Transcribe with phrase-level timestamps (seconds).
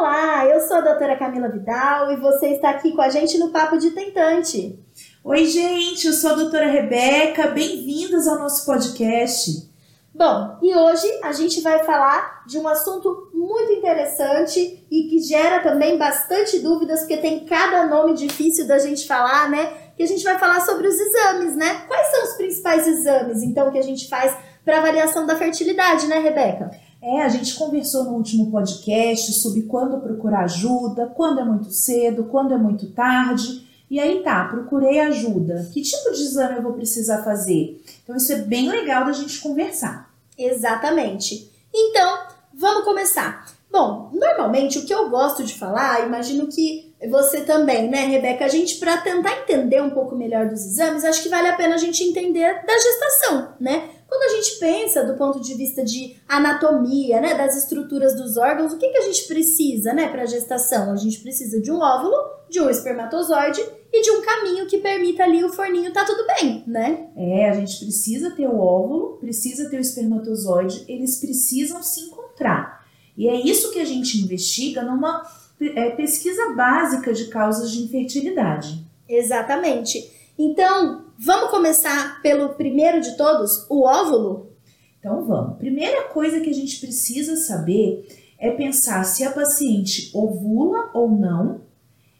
[0.00, 3.50] Olá, eu sou a doutora Camila Vidal e você está aqui com a gente no
[3.50, 4.82] Papo de Tentante.
[5.22, 9.70] Oi, gente, eu sou a doutora Rebeca, bem-vindas ao nosso podcast.
[10.14, 15.60] Bom, e hoje a gente vai falar de um assunto muito interessante e que gera
[15.60, 19.70] também bastante dúvidas, porque tem cada nome difícil da gente falar, né?
[19.98, 21.82] Que a gente vai falar sobre os exames, né?
[21.86, 26.20] Quais são os principais exames, então, que a gente faz para avaliação da fertilidade, né,
[26.20, 26.70] Rebeca?
[27.02, 32.24] É, a gente conversou no último podcast sobre quando procurar ajuda, quando é muito cedo,
[32.24, 33.66] quando é muito tarde.
[33.90, 35.68] E aí tá, procurei ajuda.
[35.72, 37.82] Que tipo de exame eu vou precisar fazer?
[38.04, 40.12] Então isso é bem legal da gente conversar.
[40.36, 41.50] Exatamente.
[41.72, 42.18] Então,
[42.54, 43.59] vamos começar.
[43.70, 48.44] Bom, normalmente o que eu gosto de falar, imagino que você também, né, Rebeca?
[48.44, 51.76] A gente, para tentar entender um pouco melhor dos exames, acho que vale a pena
[51.76, 53.90] a gente entender da gestação, né?
[54.08, 58.72] Quando a gente pensa do ponto de vista de anatomia, né, das estruturas dos órgãos,
[58.72, 60.92] o que, que a gente precisa, né, para gestação?
[60.92, 62.16] A gente precisa de um óvulo,
[62.48, 66.64] de um espermatozoide e de um caminho que permita ali o forninho tá tudo bem,
[66.66, 67.08] né?
[67.16, 72.79] É, a gente precisa ter o óvulo, precisa ter o espermatozoide, eles precisam se encontrar.
[73.20, 78.82] E é isso que a gente investiga numa é, pesquisa básica de causas de infertilidade.
[79.06, 80.10] Exatamente.
[80.38, 84.54] Então, vamos começar pelo primeiro de todos, o óvulo?
[84.98, 85.58] Então vamos.
[85.58, 91.60] Primeira coisa que a gente precisa saber é pensar se a paciente ovula ou não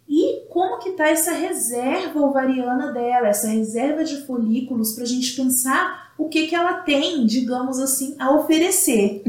[0.07, 5.35] e como que tá essa reserva ovariana dela, essa reserva de folículos para a gente
[5.35, 9.23] pensar o que que ela tem, digamos assim, a oferecer.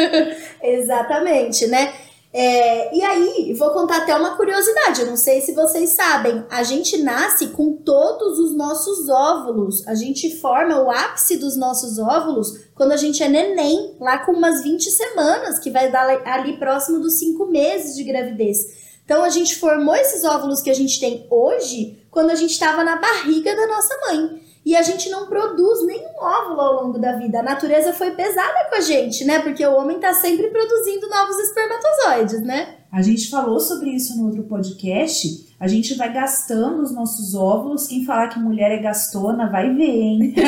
[0.62, 1.94] Exatamente, né?
[2.36, 6.64] É, e aí, vou contar até uma curiosidade, eu não sei se vocês sabem, a
[6.64, 12.64] gente nasce com todos os nossos óvulos, a gente forma o ápice dos nossos óvulos
[12.74, 16.98] quando a gente é neném, lá com umas 20 semanas, que vai dar ali próximo
[16.98, 18.82] dos 5 meses de gravidez.
[19.04, 22.82] Então a gente formou esses óvulos que a gente tem hoje quando a gente estava
[22.82, 27.12] na barriga da nossa mãe e a gente não produz nenhum óvulo ao longo da
[27.18, 27.40] vida.
[27.40, 29.40] A natureza foi pesada com a gente, né?
[29.40, 32.76] Porque o homem tá sempre produzindo novos espermatozoides, né?
[32.90, 35.54] A gente falou sobre isso no outro podcast.
[35.60, 37.86] A gente vai gastando os nossos óvulos.
[37.86, 40.34] Quem falar que mulher é gastona vai ver, hein?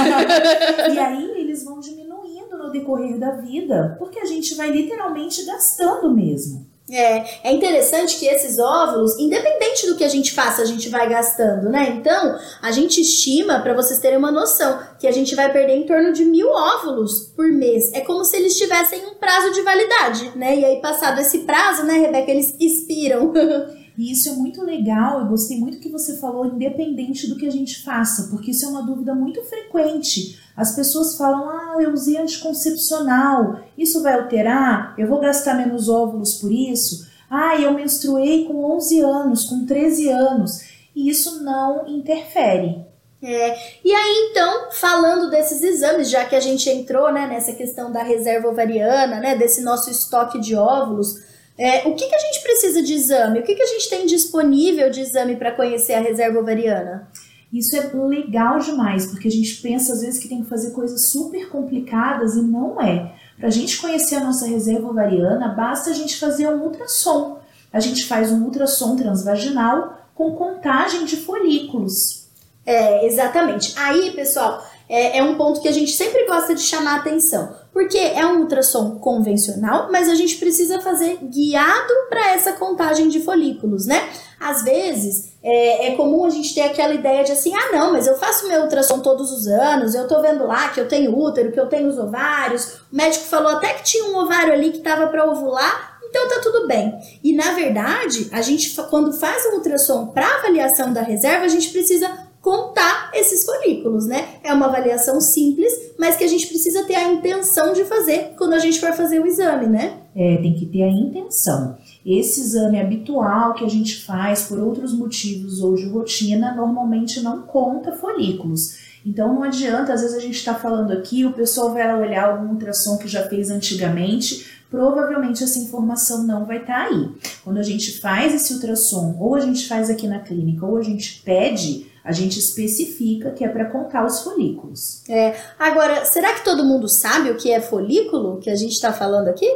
[0.95, 6.15] e aí eles vão diminuindo no decorrer da vida, porque a gente vai literalmente gastando
[6.15, 6.67] mesmo.
[6.89, 11.09] É, é interessante que esses óvulos, independente do que a gente faça, a gente vai
[11.09, 11.97] gastando, né?
[11.99, 15.87] Então, a gente estima, para vocês terem uma noção, que a gente vai perder em
[15.87, 17.93] torno de mil óvulos por mês.
[17.93, 20.57] É como se eles tivessem um prazo de validade, né?
[20.57, 23.33] E aí, passado esse prazo, né, Rebeca, eles expiram.
[23.97, 27.51] E isso é muito legal, eu gostei muito que você falou, independente do que a
[27.51, 30.39] gente faça, porque isso é uma dúvida muito frequente.
[30.57, 34.95] As pessoas falam: ah, eu usei anticoncepcional, isso vai alterar?
[34.99, 37.07] Eu vou gastar menos óvulos por isso?
[37.31, 40.61] Ah, eu menstruei com 11 anos, com 13 anos.
[40.95, 42.87] E isso não interfere.
[43.23, 47.91] É, e aí então, falando desses exames, já que a gente entrou né, nessa questão
[47.91, 51.23] da reserva ovariana, né, desse nosso estoque de óvulos,
[51.59, 53.41] é, o que, que a gente precisa de exame?
[53.41, 57.09] O que, que a gente tem disponível de exame para conhecer a reserva ovariana?
[57.53, 61.09] Isso é legal demais, porque a gente pensa às vezes que tem que fazer coisas
[61.11, 63.15] super complicadas e não é.
[63.39, 67.39] Para a gente conhecer a nossa reserva ovariana, basta a gente fazer um ultrassom.
[67.73, 72.27] A gente faz um ultrassom transvaginal com contagem de folículos.
[72.65, 73.75] É, exatamente.
[73.79, 77.99] Aí, pessoal, é, é, um ponto que a gente sempre gosta de chamar atenção, porque
[77.99, 83.87] é um ultrassom convencional, mas a gente precisa fazer guiado para essa contagem de folículos,
[83.87, 84.09] né?
[84.39, 88.07] Às vezes é, é, comum a gente ter aquela ideia de assim, ah não, mas
[88.07, 91.53] eu faço meu ultrassom todos os anos, eu tô vendo lá que eu tenho útero,
[91.53, 94.79] que eu tenho os ovários, o médico falou até que tinha um ovário ali que
[94.79, 96.95] estava para ovular, então tá tudo bem.
[97.23, 101.71] E na verdade, a gente quando faz um ultrassom para avaliação da reserva, a gente
[101.71, 104.37] precisa contar esses folículos, né?
[104.45, 108.53] É uma avaliação simples, mas que a gente precisa ter a intenção de fazer quando
[108.53, 109.99] a gente for fazer o exame, né?
[110.15, 111.77] É, tem que ter a intenção.
[112.07, 117.43] Esse exame habitual que a gente faz por outros motivos ou de rotina normalmente não
[117.43, 118.77] conta folículos.
[119.05, 122.53] Então não adianta, às vezes a gente está falando aqui, o pessoal vai olhar algum
[122.53, 127.09] ultrassom que já fez antigamente, provavelmente essa informação não vai estar tá aí.
[127.43, 130.83] Quando a gente faz esse ultrassom, ou a gente faz aqui na clínica, ou a
[130.83, 135.03] gente pede, a gente especifica que é para contar os folículos.
[135.09, 135.35] É.
[135.59, 139.27] Agora, será que todo mundo sabe o que é folículo que a gente está falando
[139.27, 139.53] aqui?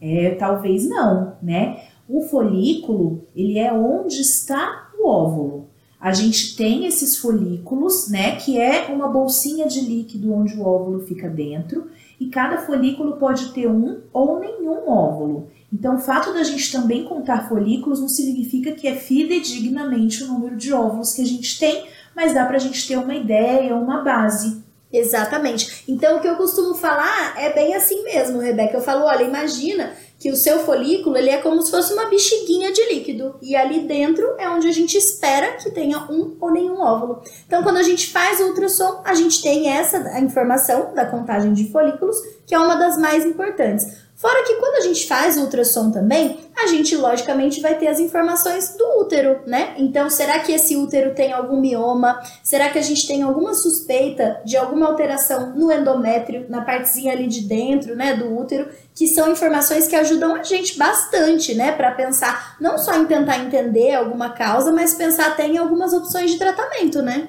[0.00, 1.82] É, talvez não, né?
[2.08, 5.66] O folículo, ele é onde está o óvulo.
[6.00, 11.00] A gente tem esses folículos, né, que é uma bolsinha de líquido onde o óvulo
[11.00, 11.88] fica dentro,
[12.18, 15.48] e cada folículo pode ter um ou nenhum óvulo.
[15.72, 20.56] Então, o fato da gente também contar folículos não significa que é fidedignamente o número
[20.56, 24.02] de óvulos que a gente tem, mas dá para a gente ter uma ideia, uma
[24.02, 24.62] base.
[24.92, 25.84] Exatamente.
[25.88, 28.76] Então, o que eu costumo falar é bem assim mesmo, Rebeca.
[28.76, 32.70] Eu falo, olha, imagina que o seu folículo ele é como se fosse uma bexiguinha
[32.70, 36.80] de líquido e ali dentro é onde a gente espera que tenha um ou nenhum
[36.80, 37.22] óvulo.
[37.44, 41.72] Então, quando a gente faz o ultrassom, a gente tem essa informação da contagem de
[41.72, 42.16] folículos,
[42.46, 44.01] que é uma das mais importantes.
[44.22, 48.76] Fora que quando a gente faz ultrassom também, a gente logicamente vai ter as informações
[48.78, 49.74] do útero, né?
[49.76, 52.22] Então, será que esse útero tem algum mioma?
[52.40, 57.26] Será que a gente tem alguma suspeita de alguma alteração no endométrio, na partezinha ali
[57.26, 58.68] de dentro, né, do útero?
[58.94, 63.38] Que são informações que ajudam a gente bastante, né, para pensar não só em tentar
[63.38, 67.26] entender alguma causa, mas pensar até em algumas opções de tratamento, né?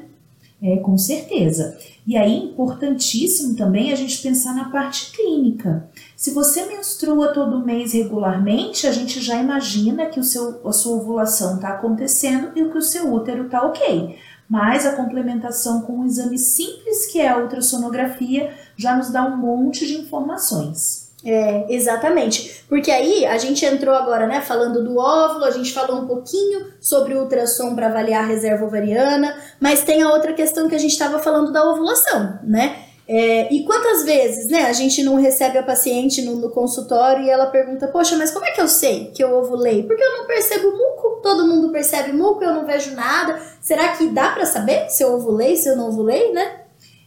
[0.65, 1.77] É, com certeza.
[2.07, 5.89] E aí, importantíssimo também a gente pensar na parte clínica.
[6.15, 10.95] Se você menstrua todo mês regularmente, a gente já imagina que o seu, a sua
[10.95, 14.18] ovulação está acontecendo e que o seu útero está ok.
[14.48, 19.36] Mas a complementação com um exame simples, que é a ultrassonografia, já nos dá um
[19.36, 21.02] monte de informações.
[21.25, 22.64] É, exatamente.
[22.68, 26.68] Porque aí a gente entrou agora, né, falando do óvulo, a gente falou um pouquinho
[26.81, 30.80] sobre o ultrassom para avaliar a reserva ovariana, mas tem a outra questão que a
[30.80, 32.75] gente estava falando da ovulação, né?
[33.06, 37.30] É, e quantas vezes, né, a gente não recebe a paciente no, no, consultório e
[37.30, 39.84] ela pergunta, poxa, mas como é que eu sei que eu ovulei?
[39.84, 43.42] Porque eu não percebo muco, todo mundo percebe muco, eu não vejo nada.
[43.60, 46.62] Será que dá para saber se eu ovulei, se eu não ovulei, né?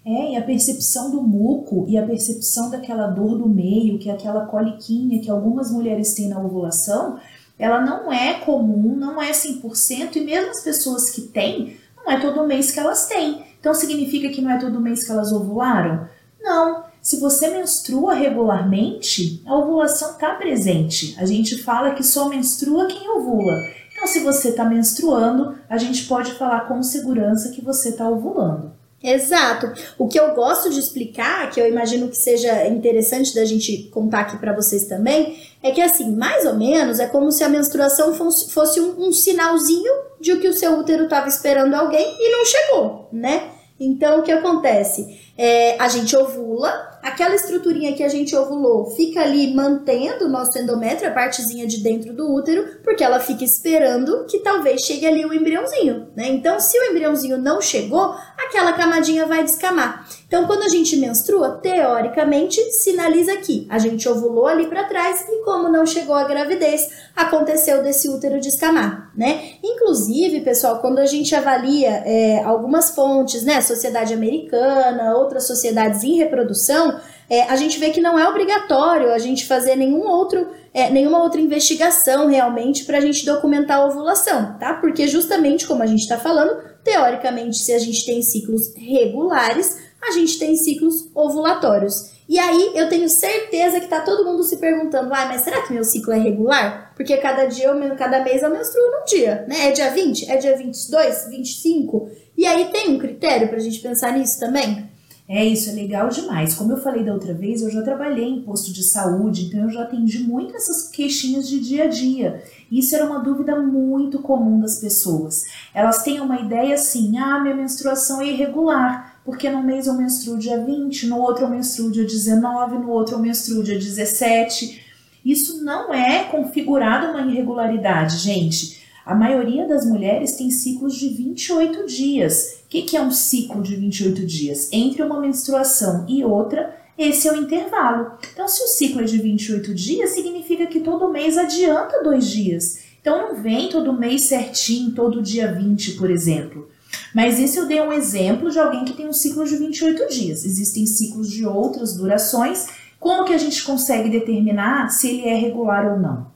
[0.06, 4.12] É, e a percepção do muco e a percepção daquela dor do meio, que é
[4.12, 7.18] aquela coliquinha que algumas mulheres têm na ovulação,
[7.58, 12.20] ela não é comum, não é 100%, e mesmo as pessoas que têm, não é
[12.20, 13.44] todo mês que elas têm.
[13.58, 16.08] Então significa que não é todo mês que elas ovularam?
[16.40, 16.84] Não.
[17.02, 21.16] Se você menstrua regularmente, a ovulação está presente.
[21.18, 23.56] A gente fala que só menstrua quem ovula.
[23.92, 28.72] Então, se você está menstruando, a gente pode falar com segurança que você está ovulando.
[29.02, 29.72] Exato.
[29.98, 34.20] O que eu gosto de explicar, que eu imagino que seja interessante da gente contar
[34.20, 38.14] aqui para vocês também, é que assim, mais ou menos, é como se a menstruação
[38.14, 43.08] fosse um, um sinalzinho de que o seu útero estava esperando alguém e não chegou,
[43.12, 43.50] né?
[43.78, 45.20] Então, o que acontece?
[45.36, 50.58] É, a gente ovula, aquela estruturinha que a gente ovulou fica ali mantendo o nosso
[50.58, 55.24] endométrio, a partezinha de dentro do útero, porque ela fica esperando que talvez chegue ali
[55.24, 56.26] o embriãozinho, né?
[56.28, 60.04] Então, se o embriãozinho não chegou, aquela camadinha vai descamar.
[60.26, 65.44] Então, quando a gente menstrua, teoricamente, sinaliza que a gente ovulou ali para trás e
[65.44, 69.52] como não chegou a gravidez, aconteceu desse útero descamar, né?
[69.62, 76.16] Inclusive, pessoal, quando a gente avalia é, algumas fontes, né, Sociedade Americana, outras sociedades em
[76.16, 77.00] reprodução,
[77.30, 81.22] é, a gente vê que não é obrigatório a gente fazer nenhum outro, é, nenhuma
[81.22, 84.74] outra investigação realmente para a gente documentar a ovulação, tá?
[84.74, 90.10] Porque justamente como a gente está falando, teoricamente, se a gente tem ciclos regulares, a
[90.12, 92.16] gente tem ciclos ovulatórios.
[92.28, 95.72] E aí eu tenho certeza que tá todo mundo se perguntando, ah, mas será que
[95.72, 96.92] meu ciclo é regular?
[96.96, 99.68] Porque cada dia, cada mês eu menstruo num dia, né?
[99.68, 100.30] É dia 20?
[100.30, 101.28] É dia 22?
[101.28, 102.10] 25?
[102.36, 104.88] E aí tem um critério pra gente pensar nisso também?
[105.28, 106.54] É isso, é legal demais.
[106.54, 109.70] Como eu falei da outra vez, eu já trabalhei em posto de saúde, então eu
[109.70, 112.44] já atendi muito essas queixinhas de dia a dia.
[112.70, 115.44] Isso era uma dúvida muito comum das pessoas.
[115.74, 120.38] Elas têm uma ideia assim: ah, minha menstruação é irregular, porque no mês eu menstruo
[120.38, 124.80] dia 20, no outro eu menstruo dia 19, no outro eu menstruo dia 17.
[125.24, 128.80] Isso não é configurado uma irregularidade, gente.
[129.04, 132.60] A maioria das mulheres tem ciclos de 28 dias.
[132.64, 134.68] O que, que é um ciclo de 28 dias?
[134.72, 138.12] Entre uma menstruação e outra, esse é o intervalo.
[138.32, 142.78] Então, se o ciclo é de 28 dias, significa que todo mês adianta dois dias.
[143.00, 146.68] Então, não vem todo mês certinho, todo dia 20, por exemplo.
[147.14, 150.44] Mas esse eu dei um exemplo de alguém que tem um ciclo de 28 dias.
[150.44, 152.66] Existem ciclos de outras durações.
[152.98, 156.26] Como que a gente consegue determinar se ele é regular ou não?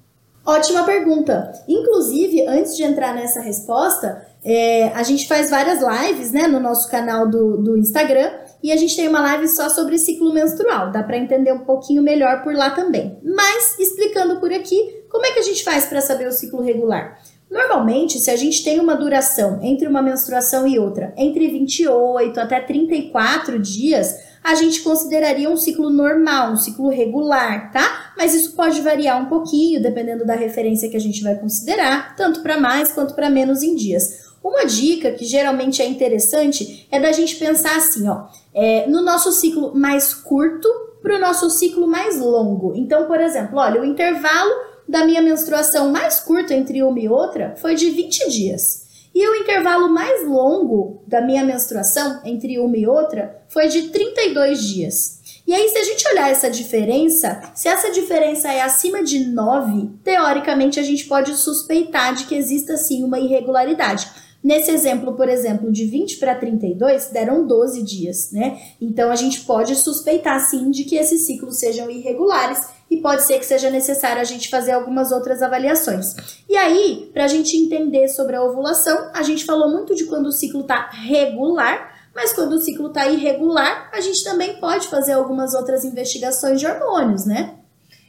[0.44, 1.52] Ótima pergunta.
[1.68, 6.90] Inclusive, antes de entrar nessa resposta, é, a gente faz várias lives né, no nosso
[6.90, 8.30] canal do, do Instagram
[8.62, 10.90] e a gente tem uma live só sobre ciclo menstrual.
[10.90, 13.18] Dá para entender um pouquinho melhor por lá também.
[13.22, 17.18] Mas explicando por aqui, como é que a gente faz para saber o ciclo regular?
[17.50, 22.60] Normalmente, se a gente tem uma duração entre uma menstruação e outra entre 28 até
[22.60, 28.12] 34 dias, a gente consideraria um ciclo normal, um ciclo regular, tá?
[28.16, 32.40] Mas isso pode variar um pouquinho dependendo da referência que a gente vai considerar, tanto
[32.40, 34.30] para mais quanto para menos em dias.
[34.42, 39.32] Uma dica que geralmente é interessante é da gente pensar assim, ó, é, no nosso
[39.32, 40.68] ciclo mais curto
[41.02, 42.74] para o nosso ciclo mais longo.
[42.74, 47.54] Então, por exemplo, olha, o intervalo da minha menstruação mais curto entre uma e outra
[47.60, 48.90] foi de 20 dias.
[49.14, 54.62] E o intervalo mais longo da minha menstruação entre uma e outra foi de 32
[54.64, 55.20] dias.
[55.46, 59.90] E aí, se a gente olhar essa diferença, se essa diferença é acima de 9,
[60.04, 64.08] teoricamente a gente pode suspeitar de que exista sim uma irregularidade.
[64.42, 68.58] Nesse exemplo, por exemplo, de 20 para 32, deram 12 dias, né?
[68.80, 73.38] Então a gente pode suspeitar sim de que esses ciclos sejam irregulares e pode ser
[73.38, 76.16] que seja necessário a gente fazer algumas outras avaliações.
[76.48, 80.26] E aí, para a gente entender sobre a ovulação, a gente falou muito de quando
[80.26, 85.12] o ciclo está regular, mas quando o ciclo está irregular, a gente também pode fazer
[85.12, 87.56] algumas outras investigações de hormônios, né?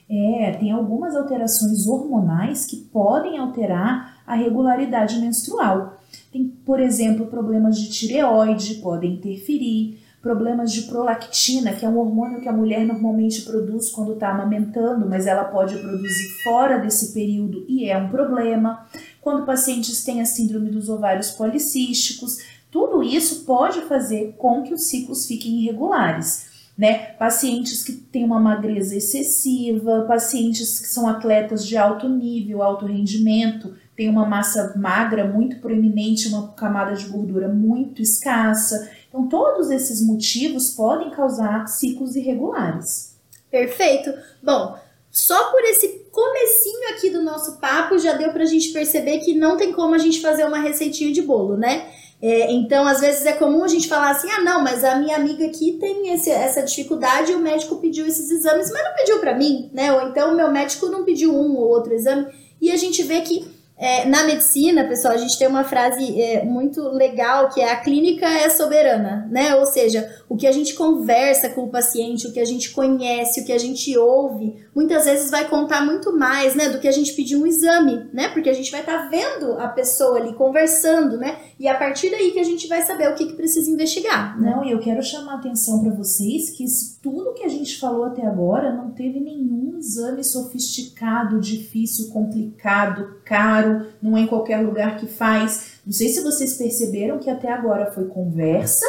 [0.10, 6.01] É, tem algumas alterações hormonais que podem alterar a regularidade menstrual.
[6.32, 12.42] Tem, por exemplo, problemas de tireoide podem interferir, problemas de prolactina, que é um hormônio
[12.42, 17.66] que a mulher normalmente produz quando está amamentando, mas ela pode produzir fora desse período
[17.68, 18.86] e é um problema.
[19.20, 22.38] Quando pacientes têm a síndrome dos ovários policísticos,
[22.70, 26.50] tudo isso pode fazer com que os ciclos fiquem irregulares.
[26.78, 26.98] Né?
[27.20, 33.74] Pacientes que têm uma magreza excessiva, pacientes que são atletas de alto nível, alto rendimento,
[34.02, 38.90] tem uma massa magra muito proeminente, uma camada de gordura muito escassa.
[39.08, 43.16] Então, todos esses motivos podem causar ciclos irregulares.
[43.52, 44.12] Perfeito.
[44.42, 44.76] Bom,
[45.12, 49.56] só por esse comecinho aqui do nosso papo já deu pra gente perceber que não
[49.56, 51.88] tem como a gente fazer uma receitinha de bolo, né?
[52.20, 55.16] É, então, às vezes é comum a gente falar assim: ah, não, mas a minha
[55.16, 59.20] amiga aqui tem esse, essa dificuldade e o médico pediu esses exames, mas não pediu
[59.20, 59.94] para mim, né?
[59.94, 62.26] Ou então o meu médico não pediu um ou outro exame.
[62.60, 66.46] E a gente vê que é, na medicina, pessoal, a gente tem uma frase é,
[66.46, 69.56] muito legal que é a clínica é soberana, né?
[69.56, 73.42] Ou seja, o que a gente conversa com o paciente, o que a gente conhece,
[73.42, 76.92] o que a gente ouve, muitas vezes vai contar muito mais, né, do que a
[76.92, 78.30] gente pedir um exame, né?
[78.30, 81.40] Porque a gente vai estar tá vendo a pessoa ali conversando, né?
[81.60, 84.40] E a partir daí que a gente vai saber o que, que precisa investigar.
[84.40, 84.52] Né?
[84.52, 86.66] Não, e eu quero chamar a atenção para vocês que
[87.02, 93.71] tudo que a gente falou até agora não teve nenhum exame sofisticado, difícil, complicado, caro,
[94.02, 95.80] não é em qualquer lugar que faz.
[95.86, 98.86] Não sei se vocês perceberam que até agora foi conversa,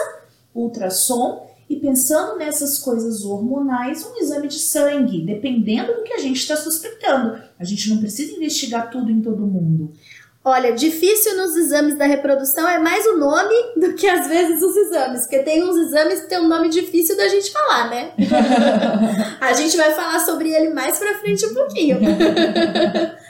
[0.54, 6.36] ultrassom e pensando nessas coisas hormonais, um exame de sangue, dependendo do que a gente
[6.36, 7.40] está suspeitando.
[7.58, 9.92] A gente não precisa investigar tudo em todo mundo.
[10.44, 14.76] Olha, difícil nos exames da reprodução é mais o nome do que às vezes os
[14.76, 18.10] exames, porque tem uns exames que tem um nome difícil da gente falar, né?
[19.40, 22.00] a gente vai falar sobre ele mais pra frente um pouquinho.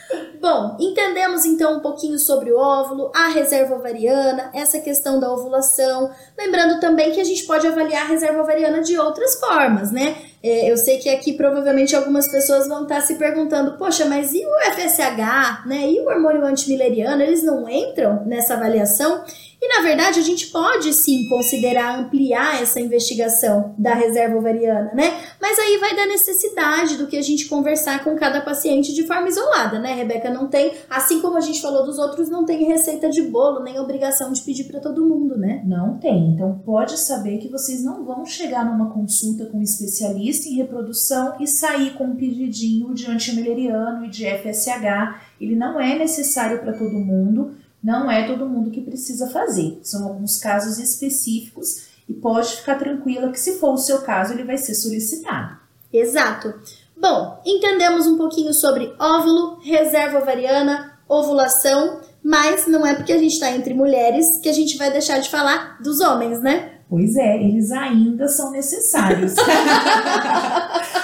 [0.43, 6.11] Bom, entendemos então um pouquinho sobre o óvulo, a reserva ovariana, essa questão da ovulação.
[6.37, 10.17] Lembrando também que a gente pode avaliar a reserva ovariana de outras formas, né?
[10.43, 14.45] É, eu sei que aqui provavelmente algumas pessoas vão estar se perguntando: poxa, mas e
[14.45, 15.89] o FSH, né?
[15.89, 19.23] E o hormônio antimileriano, eles não entram nessa avaliação?
[19.65, 25.21] E na verdade a gente pode sim considerar ampliar essa investigação da reserva ovariana, né?
[25.41, 29.29] Mas aí vai da necessidade do que a gente conversar com cada paciente de forma
[29.29, 30.31] isolada, né, Rebeca?
[30.31, 33.79] Não tem, assim como a gente falou dos outros, não tem receita de bolo, nem
[33.79, 35.63] obrigação de pedir para todo mundo, né?
[35.65, 36.33] Não tem.
[36.35, 41.37] Então pode saber que vocês não vão chegar numa consulta com um especialista em reprodução
[41.39, 45.21] e sair com um pedidinho de antimileriano e de FSH.
[45.41, 49.81] Ele não é necessário para todo mundo não é todo mundo que precisa fazer.
[49.83, 54.45] São alguns casos específicos e pode ficar tranquila que se for o seu caso, ele
[54.45, 55.57] vai ser solicitado.
[55.93, 56.55] Exato.
[56.97, 63.33] Bom, entendemos um pouquinho sobre óvulo, reserva ovariana, ovulação, mas não é porque a gente
[63.33, 66.71] está entre mulheres que a gente vai deixar de falar dos homens, né?
[66.89, 69.35] Pois é, eles ainda são necessários.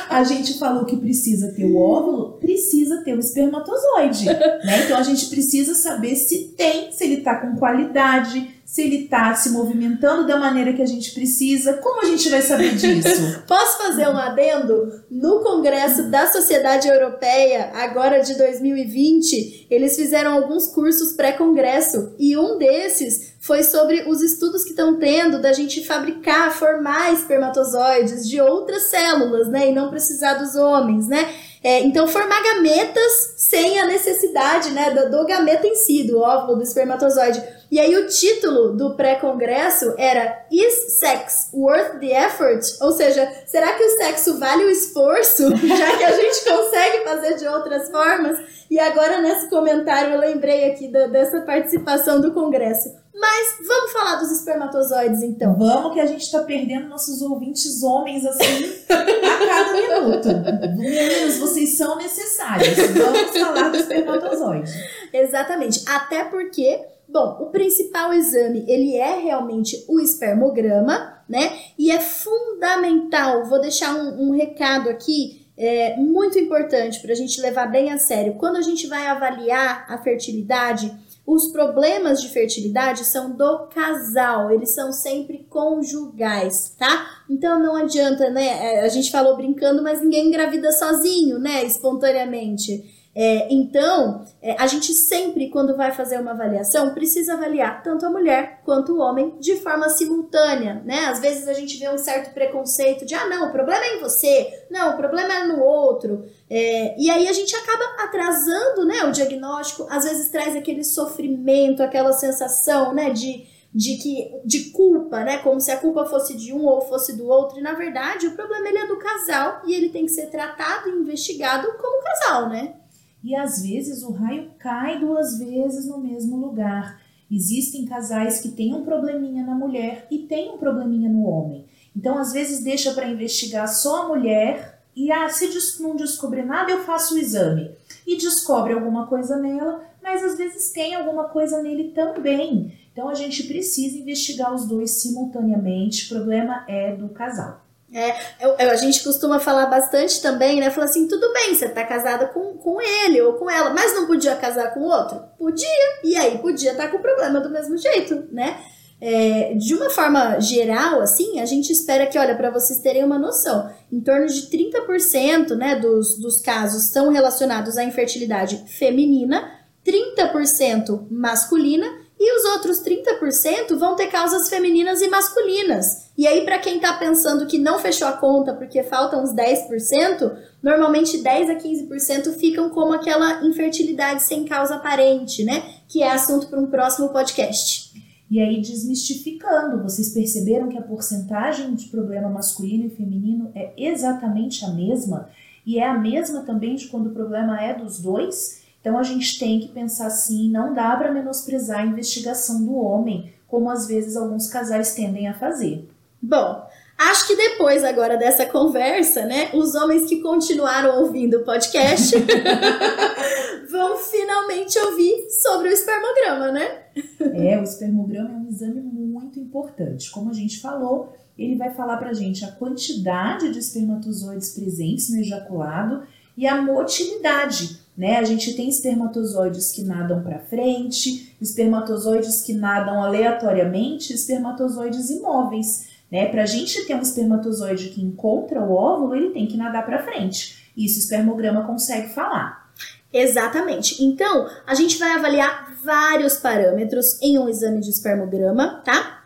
[0.09, 4.85] a gente falou que precisa ter o óvulo, precisa ter o espermatozoide, né?
[4.85, 9.35] Então a gente precisa saber se tem, se ele está com qualidade, se ele está
[9.35, 11.79] se movimentando da maneira que a gente precisa.
[11.79, 13.43] Como a gente vai saber disso?
[13.49, 15.05] Posso fazer um adendo?
[15.11, 22.59] No Congresso da Sociedade Europeia, agora de 2020, eles fizeram alguns cursos pré-congresso e um
[22.59, 28.85] desses foi sobre os estudos que estão tendo da gente fabricar, formar espermatozoides de outras
[28.85, 29.69] células, né?
[29.69, 31.33] E não precisar dos homens, né?
[31.63, 36.57] É, então, formar gametas sem a necessidade né, do, do gameta em si, do óvulo,
[36.57, 37.43] do espermatozoide.
[37.71, 42.63] E aí, o título do pré-congresso era Is Sex Worth the Effort?
[42.81, 47.37] Ou seja, será que o sexo vale o esforço, já que a gente consegue fazer
[47.37, 48.39] de outras formas?
[48.71, 52.91] E agora, nesse comentário, eu lembrei aqui da, dessa participação do congresso.
[53.21, 55.57] Mas vamos falar dos espermatozoides, então.
[55.59, 60.29] Vamos, que a gente tá perdendo nossos ouvintes homens assim a cada minuto.
[60.77, 62.77] Meninos, vocês são necessários.
[62.77, 64.73] Vamos falar dos espermatozoides.
[65.13, 65.83] Exatamente.
[65.89, 71.59] Até porque, bom, o principal exame, ele é realmente o espermograma, né?
[71.79, 77.41] E é fundamental, vou deixar um, um recado aqui, é muito importante para a gente
[77.41, 78.35] levar bem a sério.
[78.35, 80.95] Quando a gente vai avaliar a fertilidade,
[81.27, 87.23] os problemas de fertilidade são do casal, eles são sempre conjugais, tá?
[87.29, 88.47] Então não adianta, né?
[88.47, 91.65] É, a gente falou brincando, mas ninguém engravida sozinho, né?
[91.65, 92.98] Espontaneamente.
[93.21, 98.11] É, então, é, a gente sempre, quando vai fazer uma avaliação, precisa avaliar tanto a
[98.11, 101.07] mulher quanto o homem de forma simultânea, né?
[101.07, 104.01] Às vezes a gente vê um certo preconceito de, ah, não, o problema é em
[104.01, 106.27] você, não, o problema é no outro.
[106.49, 111.83] É, e aí a gente acaba atrasando, né, o diagnóstico, às vezes traz aquele sofrimento,
[111.83, 115.39] aquela sensação, né, de de que de culpa, né?
[115.39, 117.59] Como se a culpa fosse de um ou fosse do outro.
[117.59, 120.89] E na verdade, o problema ele é do casal e ele tem que ser tratado
[120.89, 122.75] e investigado como casal, né?
[123.23, 127.01] E às vezes o raio cai duas vezes no mesmo lugar.
[127.31, 131.67] Existem casais que têm um probleminha na mulher e têm um probleminha no homem.
[131.95, 136.71] Então, às vezes, deixa para investigar só a mulher e ah, se não descobrir nada,
[136.71, 137.71] eu faço o exame.
[138.07, 142.73] E descobre alguma coisa nela, mas às vezes tem alguma coisa nele também.
[142.93, 146.07] Então, a gente precisa investigar os dois simultaneamente.
[146.07, 147.68] O problema é do casal.
[147.93, 150.71] É, eu, eu, a gente costuma falar bastante também, né?
[150.71, 154.07] Falar assim, tudo bem, você tá casada com, com ele ou com ela, mas não
[154.07, 155.21] podia casar com outro?
[155.39, 155.67] Podia,
[156.05, 158.59] e aí podia estar tá com problema do mesmo jeito, né?
[159.01, 163.19] É, de uma forma geral, assim, a gente espera que, olha, para vocês terem uma
[163.19, 169.53] noção, em torno de 30% né, dos, dos casos estão relacionados à infertilidade feminina,
[169.87, 171.87] 30% masculina
[172.19, 176.09] e os outros 30% vão ter causas femininas e masculinas.
[176.19, 180.37] E aí, para quem está pensando que não fechou a conta porque faltam uns 10%,
[180.61, 185.63] normalmente 10 a 15% ficam como aquela infertilidade sem causa aparente, né?
[185.87, 187.89] Que é assunto para um próximo podcast.
[188.31, 194.65] E aí, desmistificando, vocês perceberam que a porcentagem de problema masculino e feminino é exatamente
[194.65, 195.31] a mesma?
[195.65, 198.58] E é a mesma também de quando o problema é dos dois?
[198.81, 203.33] Então a gente tem que pensar assim, não dá para menosprezar a investigação do homem,
[203.47, 205.89] como às vezes alguns casais tendem a fazer.
[206.21, 212.15] Bom, acho que depois agora dessa conversa, né, os homens que continuaram ouvindo o podcast
[213.71, 216.83] vão finalmente ouvir sobre o espermograma, né?
[217.21, 220.11] É, o espermograma é um exame muito importante.
[220.11, 225.21] Como a gente falou, ele vai falar pra gente a quantidade de espermatozoides presentes no
[225.21, 226.03] ejaculado
[226.37, 228.17] e a motilidade né?
[228.17, 235.89] A gente tem espermatozoides que nadam para frente, espermatozoides que nadam aleatoriamente, espermatozoides imóveis.
[236.11, 236.27] Né?
[236.27, 240.05] Para a gente ter um espermatozoide que encontra o óvulo, ele tem que nadar para
[240.05, 240.71] frente.
[240.77, 242.71] Isso o espermograma consegue falar.
[243.13, 244.05] Exatamente.
[244.05, 249.18] Então, a gente vai avaliar vários parâmetros em um exame de espermograma, tá?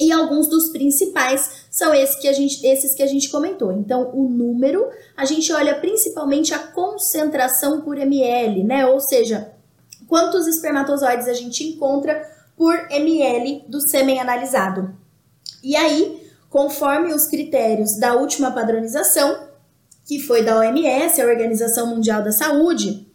[0.00, 3.70] E alguns dos principais são esses que, a gente, esses que a gente comentou.
[3.70, 8.86] Então, o número, a gente olha principalmente a concentração por ml, né?
[8.86, 9.52] Ou seja,
[10.08, 14.94] quantos espermatozoides a gente encontra por ml do sêmen analisado.
[15.62, 19.48] E aí, conforme os critérios da última padronização,
[20.06, 23.06] que foi da OMS, a Organização Mundial da Saúde,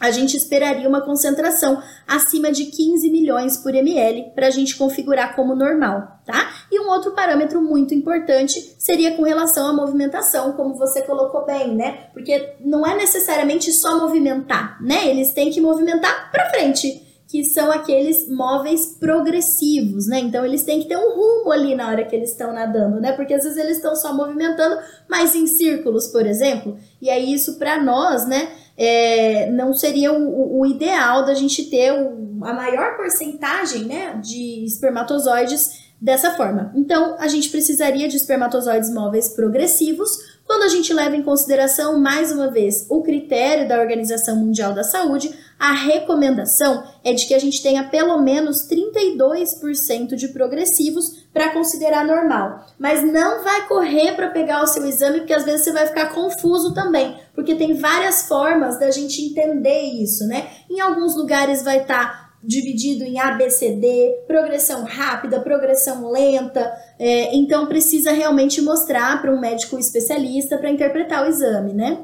[0.00, 5.36] a gente esperaria uma concentração acima de 15 milhões por ml para a gente configurar
[5.36, 6.52] como normal, tá?
[6.70, 11.74] E um outro parâmetro muito importante seria com relação à movimentação, como você colocou bem,
[11.74, 12.08] né?
[12.12, 15.08] Porque não é necessariamente só movimentar, né?
[15.08, 20.18] Eles têm que movimentar para frente, que são aqueles móveis progressivos, né?
[20.18, 23.12] Então eles têm que ter um rumo ali na hora que eles estão nadando, né?
[23.12, 24.78] Porque às vezes eles estão só movimentando,
[25.08, 26.76] mas em círculos, por exemplo.
[27.00, 28.48] E aí isso para nós, né?
[28.76, 34.64] É, não seria o, o, ideal da gente ter o, a maior porcentagem né, de
[34.64, 36.72] espermatozoides dessa forma.
[36.76, 40.10] Então, a gente precisaria de espermatozoides móveis progressivos
[40.46, 44.84] quando a gente leva em consideração, mais uma vez, o critério da Organização Mundial da
[44.84, 51.52] Saúde, A recomendação é de que a gente tenha pelo menos 32% de progressivos para
[51.52, 52.64] considerar normal.
[52.78, 56.14] Mas não vai correr para pegar o seu exame, porque às vezes você vai ficar
[56.14, 60.48] confuso também, porque tem várias formas da gente entender isso, né?
[60.70, 66.72] Em alguns lugares vai estar tá dividido em ABCD, progressão rápida, progressão lenta.
[66.98, 71.98] É, então precisa realmente mostrar para um médico especialista para interpretar o exame, né?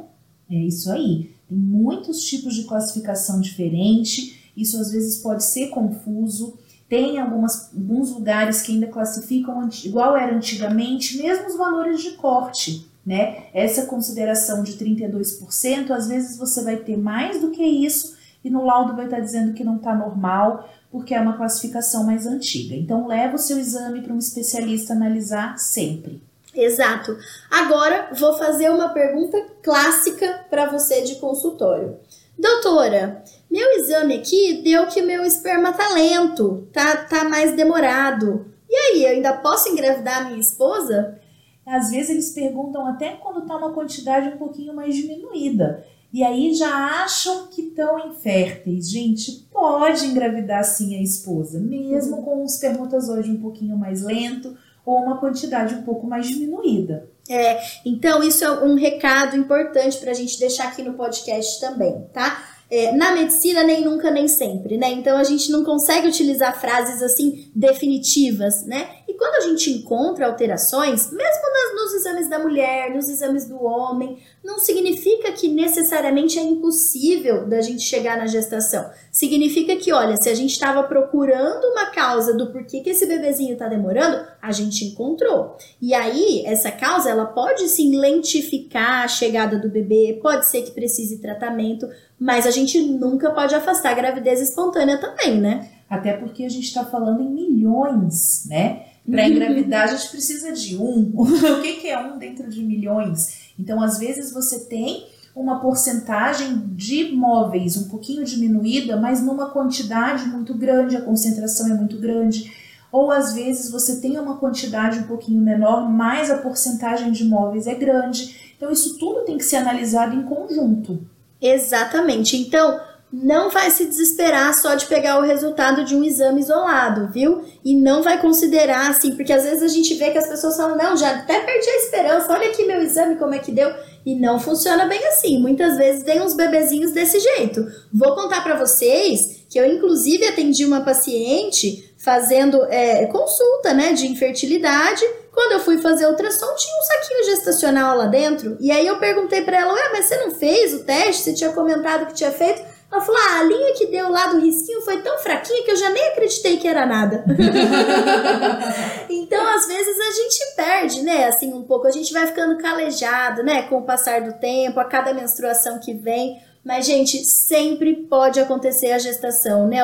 [0.51, 1.31] É isso aí.
[1.49, 4.51] Tem muitos tipos de classificação diferente.
[4.57, 6.59] Isso às vezes pode ser confuso.
[6.90, 12.90] Tem algumas, alguns lugares que ainda classificam igual era antigamente, mesmo os valores de corte.
[13.07, 13.44] Né?
[13.55, 18.64] Essa consideração de 32%, às vezes você vai ter mais do que isso, e no
[18.64, 22.74] laudo vai estar dizendo que não está normal, porque é uma classificação mais antiga.
[22.74, 26.20] Então, leva o seu exame para um especialista analisar sempre.
[26.53, 27.16] Exato.
[27.48, 31.98] Agora, vou fazer uma pergunta clássica para você de consultório.
[32.40, 38.46] Doutora, meu exame aqui deu que meu esperma tá lento, tá, tá mais demorado.
[38.66, 41.20] E aí, eu ainda posso engravidar minha esposa?
[41.66, 45.85] Às vezes eles perguntam até quando tá uma quantidade um pouquinho mais diminuída.
[46.11, 48.90] E aí já acham que estão inférteis.
[48.90, 54.96] Gente, pode engravidar sim a esposa, mesmo com um espermatozoide um pouquinho mais lento ou
[54.96, 57.10] uma quantidade um pouco mais diminuída.
[57.31, 62.05] É, então isso é um recado importante para a gente deixar aqui no podcast também,
[62.12, 62.45] tá?
[62.69, 64.90] É, na medicina, nem nunca, nem sempre, né?
[64.90, 68.88] Então a gente não consegue utilizar frases assim definitivas, né?
[69.20, 74.16] Quando a gente encontra alterações, mesmo nas, nos exames da mulher, nos exames do homem,
[74.42, 78.90] não significa que necessariamente é impossível da gente chegar na gestação.
[79.12, 83.52] Significa que, olha, se a gente estava procurando uma causa do porquê que esse bebezinho
[83.52, 85.54] está demorando, a gente encontrou.
[85.83, 90.70] E aí, essa causa, ela pode sim lentificar a chegada do bebê, pode ser que
[90.70, 91.87] precise tratamento,
[92.18, 95.80] mas a gente nunca pode afastar a gravidez espontânea também, né?
[95.90, 98.87] Até porque a gente está falando em milhões, né?
[99.11, 101.11] Para engravidar, a gente precisa de um.
[101.18, 103.50] o que, que é um dentro de milhões?
[103.59, 110.26] Então, às vezes, você tem uma porcentagem de móveis um pouquinho diminuída, mas numa quantidade
[110.26, 112.53] muito grande, a concentração é muito grande.
[112.92, 117.66] Ou às vezes você tem uma quantidade um pouquinho menor, mas a porcentagem de móveis
[117.66, 118.53] é grande.
[118.57, 121.00] Então, isso tudo tem que ser analisado em conjunto.
[121.40, 122.37] Exatamente.
[122.37, 122.79] Então,
[123.12, 127.44] não vai se desesperar só de pegar o resultado de um exame isolado, viu?
[127.64, 130.77] E não vai considerar assim, porque às vezes a gente vê que as pessoas falam:
[130.77, 133.73] não, já até perdi a esperança, olha aqui meu exame, como é que deu.
[134.07, 135.38] E não funciona bem assim.
[135.40, 137.66] Muitas vezes vem uns bebezinhos desse jeito.
[137.92, 144.07] Vou contar para vocês que eu, inclusive, atendi uma paciente fazendo é, consulta né, de
[144.07, 145.05] infertilidade.
[145.33, 148.57] Quando eu fui fazer ultrassom, tinha um saquinho gestacional lá dentro.
[148.61, 151.23] E aí eu perguntei para ela: Ué, mas você não fez o teste?
[151.23, 152.62] Você tinha comentado que tinha feito?
[152.90, 155.76] Ela falou: ah, a linha que deu lá do risquinho foi tão fraquinha que eu
[155.76, 157.24] já nem acreditei que era nada.
[159.09, 161.29] então, às vezes, a gente perde, né?
[161.29, 161.87] Assim, um pouco.
[161.87, 163.62] A gente vai ficando calejado, né?
[163.62, 166.42] Com o passar do tempo, a cada menstruação que vem.
[166.62, 169.79] Mas, gente, sempre pode acontecer a gestação, né?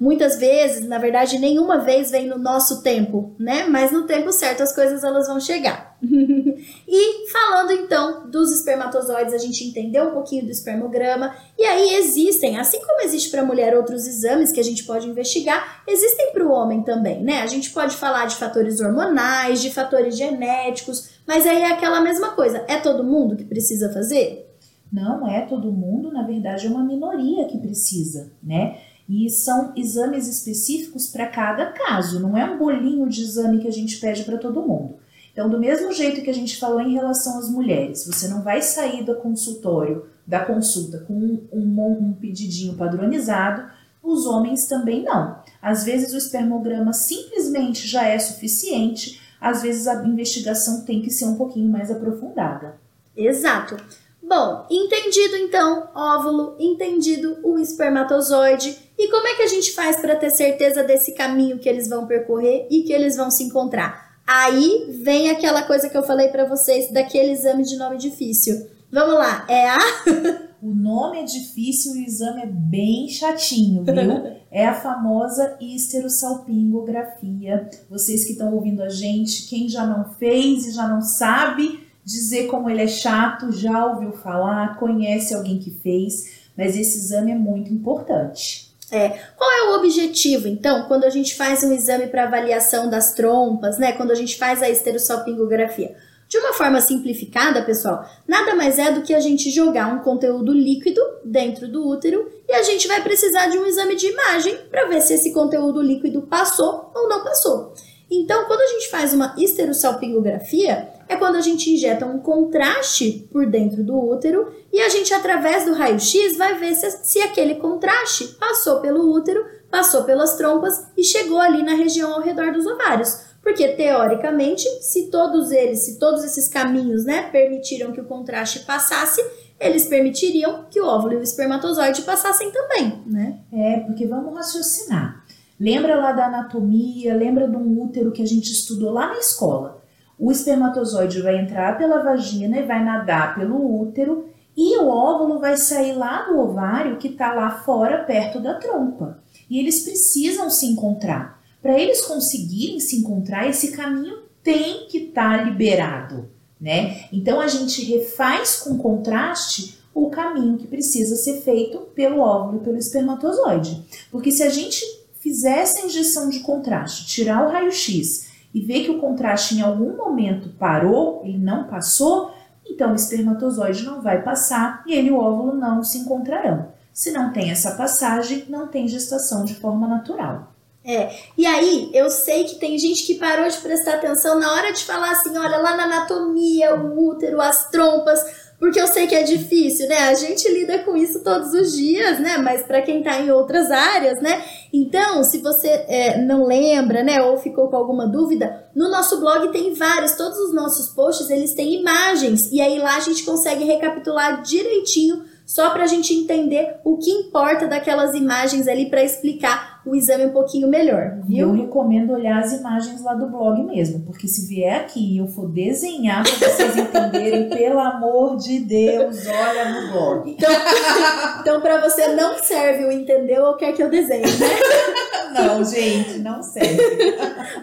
[0.00, 3.66] Muitas vezes, na verdade, nenhuma vez vem no nosso tempo, né?
[3.68, 5.94] Mas no tempo certo as coisas elas vão chegar.
[6.88, 11.36] e falando então dos espermatozoides, a gente entendeu um pouquinho do espermograma.
[11.58, 15.06] E aí existem, assim como existe para a mulher outros exames que a gente pode
[15.06, 17.42] investigar, existem para o homem também, né?
[17.42, 22.30] A gente pode falar de fatores hormonais, de fatores genéticos, mas aí é aquela mesma
[22.30, 22.64] coisa.
[22.66, 24.51] É todo mundo que precisa fazer?
[24.92, 28.78] Não é todo mundo, na verdade é uma minoria que precisa, né?
[29.08, 33.72] E são exames específicos para cada caso, não é um bolinho de exame que a
[33.72, 34.96] gente pede para todo mundo.
[35.32, 38.60] Então, do mesmo jeito que a gente falou em relação às mulheres, você não vai
[38.60, 43.64] sair do consultório, da consulta, com um, um, um pedidinho padronizado,
[44.02, 45.38] os homens também não.
[45.60, 51.24] Às vezes o espermograma simplesmente já é suficiente, às vezes a investigação tem que ser
[51.24, 52.76] um pouquinho mais aprofundada.
[53.16, 53.76] Exato.
[54.22, 60.16] Bom, entendido então óvulo, entendido o espermatozoide, e como é que a gente faz para
[60.16, 64.12] ter certeza desse caminho que eles vão percorrer e que eles vão se encontrar?
[64.26, 68.66] Aí vem aquela coisa que eu falei para vocês daquele exame de nome difícil.
[68.90, 69.78] Vamos lá, é a
[70.62, 74.42] O nome é difícil e o exame é bem chatinho, viu?
[74.54, 77.70] É a famosa histerosalpingografia.
[77.88, 82.46] Vocês que estão ouvindo a gente, quem já não fez e já não sabe, dizer
[82.46, 87.36] como ele é chato, já ouviu falar, conhece alguém que fez, mas esse exame é
[87.36, 88.72] muito importante.
[88.90, 89.08] É.
[89.36, 93.78] Qual é o objetivo, então, quando a gente faz um exame para avaliação das trompas,
[93.78, 93.92] né?
[93.92, 95.96] Quando a gente faz a esterossalpingografia?
[96.28, 100.52] De uma forma simplificada, pessoal, nada mais é do que a gente jogar um conteúdo
[100.52, 104.86] líquido dentro do útero e a gente vai precisar de um exame de imagem para
[104.86, 107.74] ver se esse conteúdo líquido passou ou não passou.
[108.10, 113.46] Então, quando a gente faz uma esterossalpingografia, é quando a gente injeta um contraste por
[113.46, 118.28] dentro do útero e a gente, através do raio-x, vai ver se, se aquele contraste
[118.38, 123.32] passou pelo útero, passou pelas trompas e chegou ali na região ao redor dos ovários.
[123.42, 129.20] Porque, teoricamente, se todos eles, se todos esses caminhos né, permitiram que o contraste passasse,
[129.58, 133.40] eles permitiriam que o óvulo e o espermatozoide passassem também, né?
[133.52, 135.24] É, porque vamos raciocinar.
[135.58, 139.81] Lembra lá da anatomia, lembra de um útero que a gente estudou lá na escola.
[140.22, 145.56] O espermatozoide vai entrar pela vagina e vai nadar pelo útero e o óvulo vai
[145.56, 149.20] sair lá do ovário que está lá fora, perto da trompa.
[149.50, 151.42] E eles precisam se encontrar.
[151.60, 156.30] Para eles conseguirem se encontrar, esse caminho tem que estar tá liberado,
[156.60, 157.06] né?
[157.12, 162.64] Então a gente refaz com contraste o caminho que precisa ser feito pelo óvulo e
[162.64, 163.84] pelo espermatozoide.
[164.08, 164.84] Porque se a gente
[165.18, 169.96] fizesse a injeção de contraste, tirar o raio-x e ver que o contraste em algum
[169.96, 172.32] momento parou, ele não passou,
[172.66, 176.68] então o espermatozoide não vai passar e ele e o óvulo não se encontrarão.
[176.92, 180.52] Se não tem essa passagem, não tem gestação de forma natural.
[180.84, 184.72] É, e aí eu sei que tem gente que parou de prestar atenção na hora
[184.72, 188.20] de falar assim, olha lá na anatomia, o útero, as trompas,
[188.62, 190.04] porque eu sei que é difícil, né?
[190.04, 192.38] A gente lida com isso todos os dias, né?
[192.38, 194.40] Mas para quem tá em outras áreas, né?
[194.72, 199.50] Então, se você é, não lembra, né, ou ficou com alguma dúvida, no nosso blog
[199.50, 203.64] tem vários, todos os nossos posts eles têm imagens e aí lá a gente consegue
[203.64, 209.71] recapitular direitinho só para a gente entender o que importa daquelas imagens ali para explicar
[209.84, 211.48] o exame um pouquinho melhor, viu?
[211.48, 215.26] Eu recomendo olhar as imagens lá do blog mesmo, porque se vier aqui e eu
[215.26, 220.30] for desenhar para vocês entenderem, pelo amor de Deus, olha no blog.
[220.30, 220.50] Então,
[221.40, 224.48] então para você não serve o entendeu ou quer que eu desenhe, né?
[225.32, 226.76] Não, gente, não serve.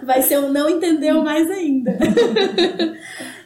[0.04, 2.00] Vai ser um não entendeu mais ainda.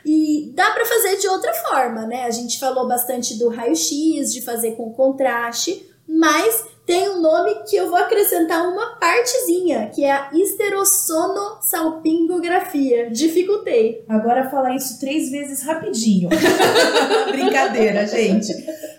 [0.06, 2.24] E dá para fazer de outra forma, né?
[2.24, 7.76] A gente falou bastante do raio-x, de fazer com contraste, mas tem um nome que
[7.78, 13.10] eu vou acrescentar uma partezinha, que é a esterossonossalpingografia.
[13.10, 14.04] Dificultei.
[14.08, 16.28] Agora falar isso três vezes rapidinho.
[17.32, 18.54] Brincadeira, gente.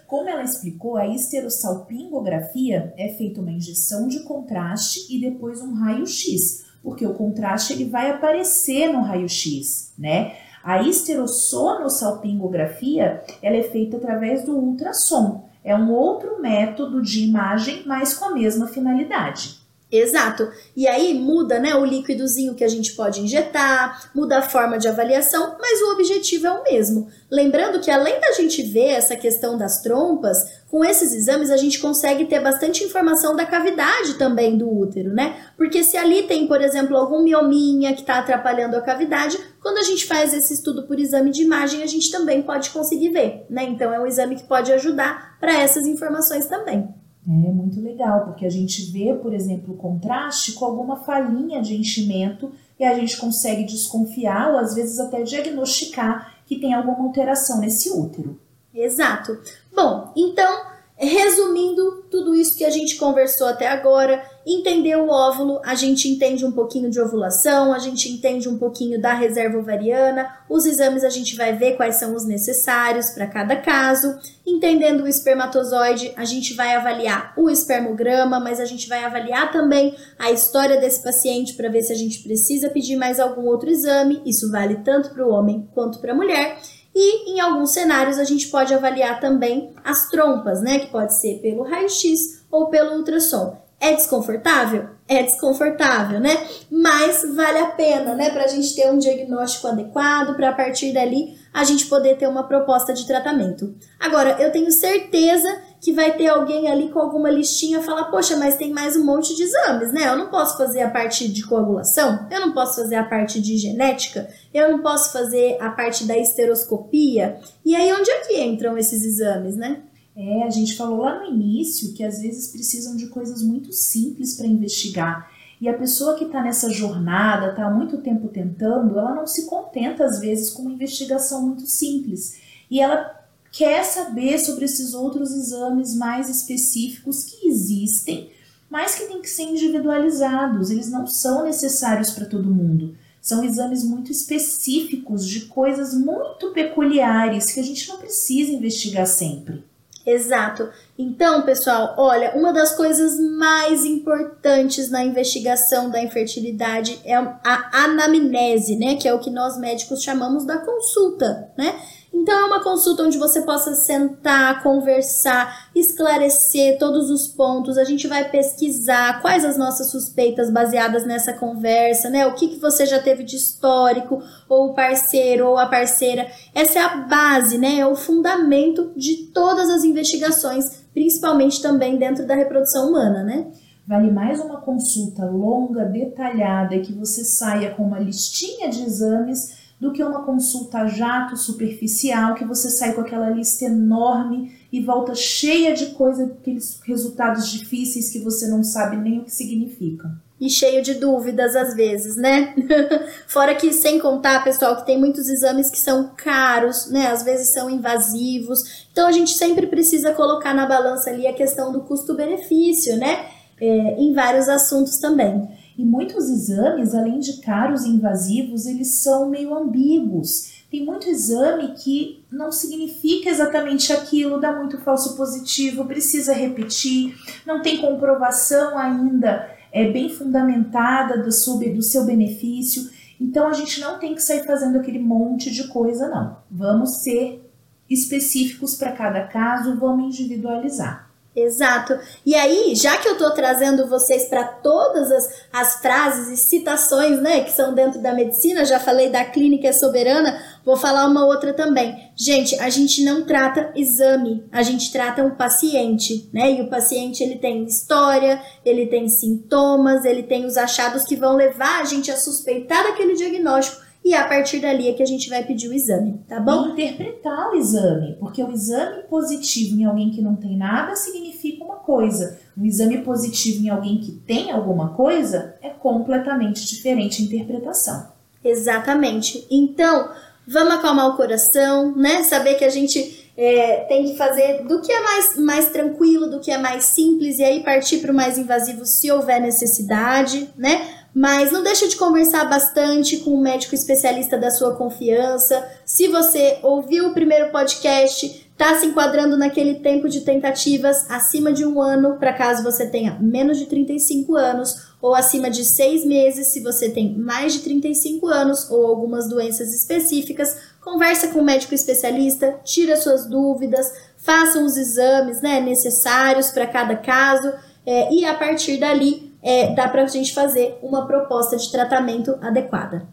[0.06, 6.64] Como ela explicou, a esterossalpingografia é feita uma injeção de contraste e depois um raio-x,
[6.82, 10.36] porque o contraste ele vai aparecer no raio-x, né?
[10.62, 15.52] A esterossonossalpingografia ela é feita através do ultrassom.
[15.64, 19.63] É um outro método de imagem, mas com a mesma finalidade.
[19.96, 20.50] Exato.
[20.76, 24.88] E aí muda, né, o líquidozinho que a gente pode injetar, muda a forma de
[24.88, 27.08] avaliação, mas o objetivo é o mesmo.
[27.30, 31.78] Lembrando que além da gente ver essa questão das trompas, com esses exames a gente
[31.78, 35.36] consegue ter bastante informação da cavidade também do útero, né?
[35.56, 39.84] Porque se ali tem, por exemplo, algum miominha que está atrapalhando a cavidade, quando a
[39.84, 43.62] gente faz esse estudo por exame de imagem, a gente também pode conseguir ver, né?
[43.62, 46.92] Então é um exame que pode ajudar para essas informações também.
[47.26, 51.74] É muito legal, porque a gente vê, por exemplo, o contraste com alguma falhinha de
[51.74, 57.60] enchimento e a gente consegue desconfiar ou às vezes até diagnosticar que tem alguma alteração
[57.60, 58.38] nesse útero.
[58.74, 59.38] Exato.
[59.74, 65.74] Bom, então Resumindo tudo isso que a gente conversou até agora, entender o óvulo, a
[65.74, 70.64] gente entende um pouquinho de ovulação, a gente entende um pouquinho da reserva ovariana, os
[70.64, 74.16] exames a gente vai ver quais são os necessários para cada caso.
[74.46, 79.96] Entendendo o espermatozoide, a gente vai avaliar o espermograma, mas a gente vai avaliar também
[80.16, 84.22] a história desse paciente para ver se a gente precisa pedir mais algum outro exame.
[84.24, 86.56] Isso vale tanto para o homem quanto para a mulher.
[86.94, 90.78] E em alguns cenários a gente pode avaliar também as trompas, né?
[90.78, 93.58] Que pode ser pelo raio-x ou pelo ultrassom.
[93.80, 94.88] É desconfortável?
[95.06, 96.46] É desconfortável, né?
[96.70, 98.30] Mas vale a pena, né?
[98.30, 102.26] Para a gente ter um diagnóstico adequado, para a partir dali a gente poder ter
[102.26, 103.74] uma proposta de tratamento.
[104.00, 105.48] Agora, eu tenho certeza
[105.84, 109.36] que vai ter alguém ali com alguma listinha falar, poxa, mas tem mais um monte
[109.36, 110.08] de exames, né?
[110.08, 113.58] Eu não posso fazer a parte de coagulação, eu não posso fazer a parte de
[113.58, 117.38] genética, eu não posso fazer a parte da esteroscopia.
[117.62, 119.82] E aí, onde é que entram esses exames, né?
[120.16, 124.38] É, a gente falou lá no início que às vezes precisam de coisas muito simples
[124.38, 125.30] para investigar.
[125.60, 129.44] E a pessoa que está nessa jornada, está há muito tempo tentando, ela não se
[129.44, 132.40] contenta às vezes com uma investigação muito simples.
[132.70, 133.22] E ela
[133.56, 138.30] quer saber sobre esses outros exames mais específicos que existem,
[138.68, 142.96] mas que têm que ser individualizados, eles não são necessários para todo mundo.
[143.22, 149.62] São exames muito específicos de coisas muito peculiares que a gente não precisa investigar sempre.
[150.04, 150.68] Exato.
[150.98, 158.76] Então, pessoal, olha, uma das coisas mais importantes na investigação da infertilidade é a anamnese,
[158.76, 158.96] né?
[158.96, 161.74] Que é o que nós médicos chamamos da consulta, né?
[162.14, 167.76] Então é uma consulta onde você possa sentar, conversar, esclarecer todos os pontos.
[167.76, 172.24] A gente vai pesquisar quais as nossas suspeitas baseadas nessa conversa, né?
[172.24, 176.30] O que, que você já teve de histórico, ou o parceiro ou a parceira.
[176.54, 177.80] Essa é a base, né?
[177.80, 183.48] É o fundamento de todas as investigações, principalmente também dentro da reprodução humana, né?
[183.86, 189.92] Vale mais uma consulta longa, detalhada, que você saia com uma listinha de exames do
[189.92, 195.74] que uma consulta jato superficial que você sai com aquela lista enorme e volta cheia
[195.74, 200.10] de coisa, aqueles resultados difíceis que você não sabe nem o que significam.
[200.40, 202.54] E cheio de dúvidas às vezes, né?
[203.26, 207.06] Fora que, sem contar, pessoal, que tem muitos exames que são caros, né?
[207.06, 208.86] Às vezes são invasivos.
[208.90, 213.26] Então a gente sempre precisa colocar na balança ali a questão do custo-benefício, né?
[213.60, 215.48] É, em vários assuntos também.
[215.76, 220.54] E muitos exames, além de caros e invasivos, eles são meio ambíguos.
[220.70, 227.14] Tem muito exame que não significa exatamente aquilo, dá muito falso positivo, precisa repetir,
[227.46, 232.88] não tem comprovação ainda é bem fundamentada do do seu benefício.
[233.20, 236.36] Então a gente não tem que sair fazendo aquele monte de coisa, não.
[236.48, 237.44] Vamos ser
[237.90, 241.03] específicos para cada caso, vamos individualizar.
[241.36, 241.98] Exato.
[242.24, 247.20] E aí, já que eu tô trazendo vocês para todas as, as frases e citações,
[247.20, 251.52] né, que são dentro da medicina, já falei da clínica soberana, vou falar uma outra
[251.52, 252.12] também.
[252.14, 256.52] Gente, a gente não trata exame, a gente trata um paciente, né?
[256.52, 261.34] E o paciente ele tem história, ele tem sintomas, ele tem os achados que vão
[261.34, 265.30] levar a gente a suspeitar daquele diagnóstico e a partir dali é que a gente
[265.30, 266.66] vai pedir o exame, tá bom?
[266.66, 271.64] E interpretar o exame, porque o exame positivo em alguém que não tem nada significa
[271.64, 272.38] uma coisa.
[272.56, 278.12] Um exame positivo em alguém que tem alguma coisa é completamente diferente a interpretação.
[278.44, 279.46] Exatamente.
[279.50, 280.10] Então,
[280.46, 282.22] vamos acalmar o coração, né?
[282.24, 286.40] Saber que a gente é, tem que fazer do que é mais, mais tranquilo, do
[286.40, 291.03] que é mais simples, e aí partir para o mais invasivo se houver necessidade, né?
[291.14, 295.64] Mas não deixa de conversar bastante com um médico especialista da sua confiança.
[295.86, 301.64] Se você ouviu o primeiro podcast, está se enquadrando naquele tempo de tentativas acima de
[301.64, 306.48] um ano, para caso você tenha menos de 35 anos, ou acima de seis meses,
[306.48, 311.74] se você tem mais de 35 anos ou algumas doenças específicas, conversa com um médico
[311.74, 317.52] especialista, tira suas dúvidas, façam os exames né, necessários para cada caso,
[317.86, 322.34] é, e a partir dali é, dá para a gente fazer uma proposta de tratamento
[322.40, 323.06] adequada.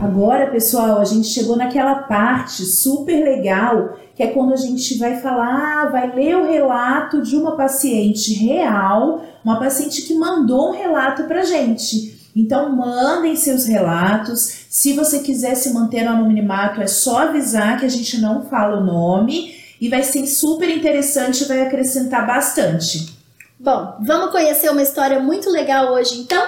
[0.00, 5.20] Agora, pessoal, a gente chegou naquela parte super legal, que é quando a gente vai
[5.20, 10.76] falar, ah, vai ler o relato de uma paciente real, uma paciente que mandou um
[10.76, 12.30] relato pra gente.
[12.36, 14.66] Então, mandem seus relatos.
[14.68, 18.78] Se você quiser se manter no anonimato, é só avisar que a gente não fala
[18.78, 23.16] o nome e vai ser super interessante e vai acrescentar bastante.
[23.58, 26.44] Bom, vamos conhecer uma história muito legal hoje, então?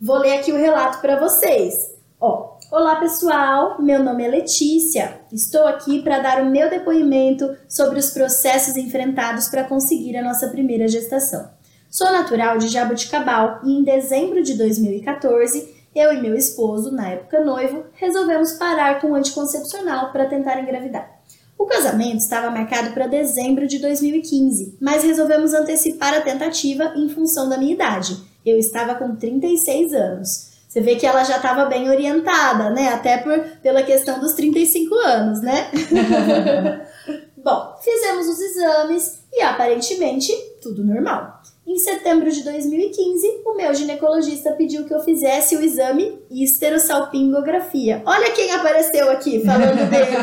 [0.00, 1.92] Vou ler aqui o relato para vocês.
[2.20, 5.20] Ó, olá pessoal, meu nome é Letícia.
[5.32, 10.48] Estou aqui para dar o meu depoimento sobre os processos enfrentados para conseguir a nossa
[10.48, 11.50] primeira gestação.
[11.90, 17.44] Sou natural de Jaboticabal e em dezembro de 2014, eu e meu esposo, na época
[17.44, 21.21] noivo, resolvemos parar com o anticoncepcional para tentar engravidar.
[21.58, 27.48] O casamento estava marcado para dezembro de 2015, mas resolvemos antecipar a tentativa em função
[27.48, 28.16] da minha idade.
[28.44, 30.52] Eu estava com 36 anos.
[30.68, 32.88] Você vê que ela já estava bem orientada, né?
[32.88, 35.70] Até por, pela questão dos 35 anos, né?
[37.36, 41.42] Bom, fizemos os exames e aparentemente tudo normal.
[41.66, 48.02] Em setembro de 2015, o meu ginecologista pediu que eu fizesse o exame histerosalpingografia.
[48.06, 50.16] Olha quem apareceu aqui falando dele.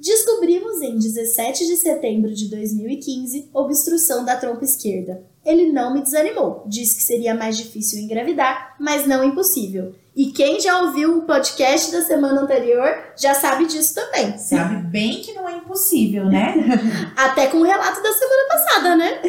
[0.00, 5.24] Descobrimos em 17 de setembro de 2015 obstrução da trompa esquerda.
[5.44, 9.94] Ele não me desanimou, disse que seria mais difícil engravidar, mas não impossível.
[10.14, 14.38] E quem já ouviu o podcast da semana anterior já sabe disso também.
[14.38, 16.54] Sabe bem que não é impossível, né?
[17.16, 19.20] Até com o relato da semana passada, né?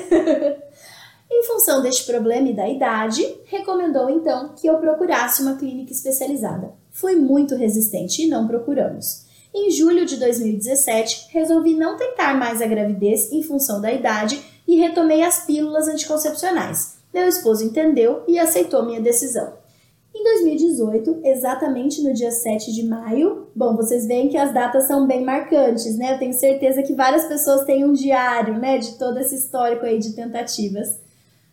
[1.32, 6.74] em função deste problema e da idade, recomendou então que eu procurasse uma clínica especializada.
[6.91, 9.28] Fui muito resistente e não procuramos.
[9.53, 14.75] Em julho de 2017, resolvi não tentar mais a gravidez em função da idade e
[14.75, 16.99] retomei as pílulas anticoncepcionais.
[17.11, 19.53] Meu esposo entendeu e aceitou minha decisão.
[20.13, 25.07] Em 2018, exatamente no dia 7 de maio, bom, vocês veem que as datas são
[25.07, 26.13] bem marcantes, né?
[26.13, 29.97] Eu tenho certeza que várias pessoas têm um diário, né, de todo esse histórico aí
[29.97, 30.99] de tentativas.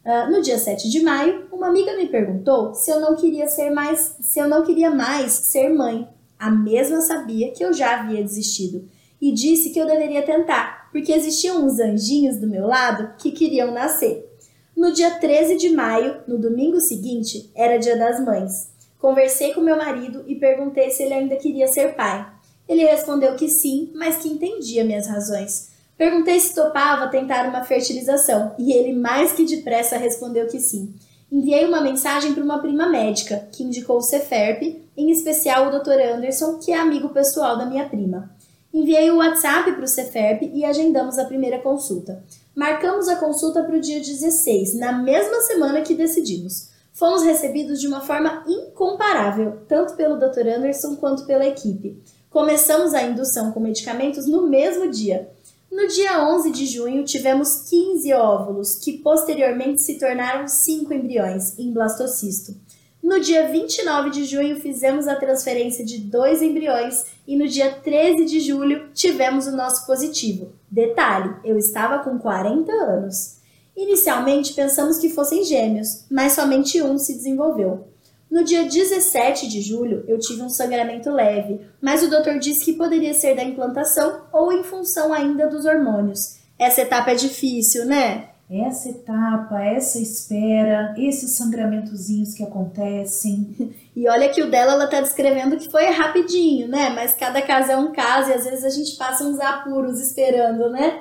[0.05, 3.71] Uh, no dia 7 de maio, uma amiga me perguntou se eu não queria ser
[3.71, 6.09] mais, se eu não queria mais ser mãe.
[6.39, 8.89] A mesma sabia que eu já havia desistido
[9.21, 13.73] e disse que eu deveria tentar, porque existiam uns anjinhos do meu lado que queriam
[13.73, 14.31] nascer.
[14.77, 18.71] No dia 13 de maio, no domingo seguinte, era dia das mães.
[18.99, 22.27] Conversei com meu marido e perguntei se ele ainda queria ser pai.
[22.69, 25.71] Ele respondeu que sim, mas que entendia minhas razões.
[25.97, 30.95] Perguntei se topava tentar uma fertilização e ele mais que depressa respondeu que sim.
[31.31, 34.63] Enviei uma mensagem para uma prima médica, que indicou o Ceferp,
[34.97, 36.01] em especial o Dr.
[36.15, 38.31] Anderson, que é amigo pessoal da minha prima.
[38.73, 42.23] Enviei o WhatsApp para o Ceferp e agendamos a primeira consulta.
[42.55, 46.71] Marcamos a consulta para o dia 16, na mesma semana que decidimos.
[46.93, 50.49] Fomos recebidos de uma forma incomparável, tanto pelo Dr.
[50.57, 52.03] Anderson quanto pela equipe.
[52.31, 55.31] Começamos a indução com medicamentos no mesmo dia.
[55.71, 61.73] No dia 11 de junho, tivemos 15 óvulos, que posteriormente se tornaram 5 embriões em
[61.73, 62.55] blastocisto.
[63.03, 68.25] No dia 29 de junho, fizemos a transferência de dois embriões e no dia 13
[68.25, 70.53] de julho tivemos o nosso positivo.
[70.71, 73.37] Detalhe: eu estava com 40 anos.
[73.77, 77.87] Inicialmente pensamos que fossem gêmeos, mas somente um se desenvolveu.
[78.31, 82.73] No dia 17 de julho, eu tive um sangramento leve, mas o doutor disse que
[82.73, 86.37] poderia ser da implantação ou em função ainda dos hormônios.
[86.59, 88.29] Essa etapa é difícil, né?
[88.49, 93.55] essa etapa, essa espera, esses sangramentozinhos que acontecem.
[93.97, 96.91] E olha que o dela ela tá descrevendo que foi rapidinho, né?
[96.91, 100.69] Mas cada caso é um caso e às vezes a gente passa uns apuros esperando,
[100.69, 101.01] né?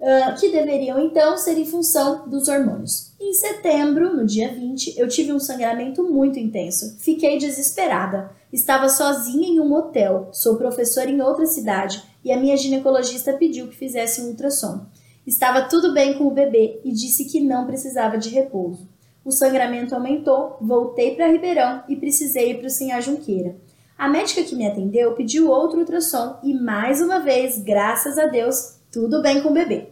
[0.00, 3.12] Uh, que deveriam então ser em função dos hormônios.
[3.20, 6.96] Em setembro, no dia 20, eu tive um sangramento muito intenso.
[6.98, 8.30] Fiquei desesperada.
[8.50, 13.68] Estava sozinha em um hotel, sou professora em outra cidade e a minha ginecologista pediu
[13.68, 14.86] que fizesse um ultrassom.
[15.26, 18.88] Estava tudo bem com o bebê e disse que não precisava de repouso.
[19.24, 23.54] O sangramento aumentou, voltei para Ribeirão e precisei ir para o Sinhá Junqueira.
[23.96, 28.79] A médica que me atendeu pediu outro ultrassom e mais uma vez, graças a Deus,
[28.90, 29.88] tudo bem com o bebê.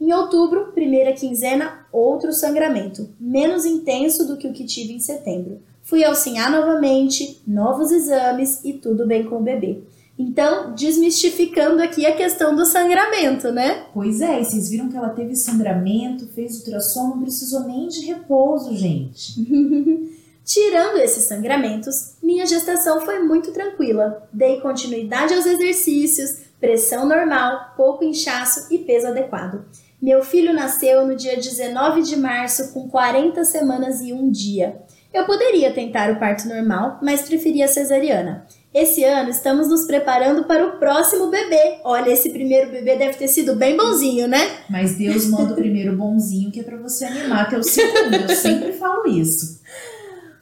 [0.00, 5.60] Em outubro, primeira quinzena, outro sangramento, menos intenso do que o que tive em setembro.
[5.82, 9.82] Fui ao Sinhá novamente, novos exames e tudo bem com o bebê.
[10.18, 13.86] Então, desmistificando aqui a questão do sangramento, né?
[13.92, 18.06] Pois é, e vocês viram que ela teve sangramento, fez ultrassom, não precisou nem de
[18.06, 19.34] repouso, gente.
[20.44, 24.28] Tirando esses sangramentos, minha gestação foi muito tranquila.
[24.32, 29.66] Dei continuidade aos exercícios, pressão normal, pouco inchaço e peso adequado.
[30.00, 34.80] Meu filho nasceu no dia 19 de março com 40 semanas e um dia.
[35.12, 38.46] Eu poderia tentar o parto normal, mas preferia cesariana.
[38.72, 41.80] Esse ano estamos nos preparando para o próximo bebê.
[41.84, 44.40] Olha, esse primeiro bebê deve ter sido bem bonzinho, né?
[44.70, 48.14] Mas Deus manda o primeiro bonzinho que é para você animar, que é o segundo.
[48.14, 49.60] Eu sempre falo isso.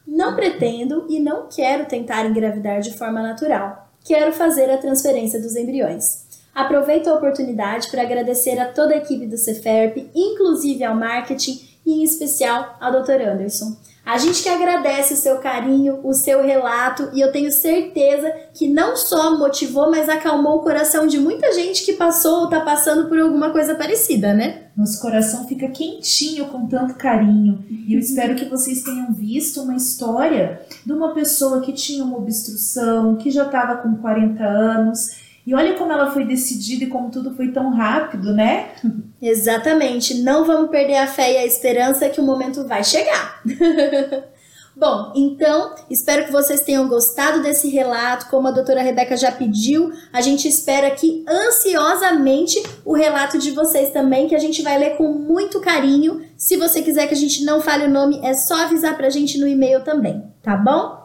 [0.07, 3.82] Não pretendo e não quero tentar engravidar de forma natural.
[4.05, 6.25] Quero fazer a transferência dos embriões.
[6.55, 12.01] Aproveito a oportunidade para agradecer a toda a equipe do Ceferp, inclusive ao marketing e
[12.01, 13.23] em especial ao Dr.
[13.23, 13.77] Anderson.
[14.05, 18.69] A gente que agradece o seu carinho, o seu relato e eu tenho certeza que
[18.69, 23.09] não só motivou, mas acalmou o coração de muita gente que passou ou está passando
[23.09, 24.65] por alguma coisa parecida, né?
[24.77, 27.65] Nosso coração fica quentinho com tanto carinho.
[27.71, 32.19] E eu espero que vocês tenham visto uma história de uma pessoa que tinha uma
[32.19, 37.11] obstrução, que já estava com 40 anos e olha como ela foi decidida e como
[37.11, 38.71] tudo foi tão rápido, né?
[39.21, 40.23] Exatamente.
[40.23, 43.43] Não vamos perder a fé e a esperança que o momento vai chegar.
[44.75, 48.31] Bom, então, espero que vocês tenham gostado desse relato.
[48.31, 53.91] Como a doutora Rebeca já pediu, a gente espera aqui ansiosamente o relato de vocês
[53.91, 56.25] também, que a gente vai ler com muito carinho.
[56.39, 59.39] Se você quiser que a gente não fale o nome, é só avisar pra gente
[59.39, 61.02] no e-mail também, tá bom?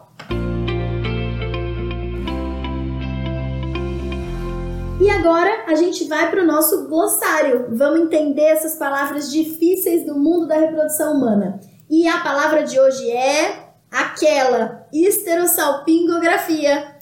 [5.00, 7.68] E agora a gente vai para o nosso glossário.
[7.76, 11.60] Vamos entender essas palavras difíceis do mundo da reprodução humana.
[11.88, 16.96] E a palavra de hoje é aquela esterossalpingografia.